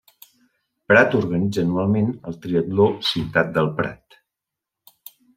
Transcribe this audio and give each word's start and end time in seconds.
Prat 0.91 1.11
organitza 1.17 1.59
anualment 1.67 2.07
el 2.31 2.39
triatló 2.45 2.87
'Ciutat 3.09 3.51
del 3.59 3.69
Prat'. 3.81 4.17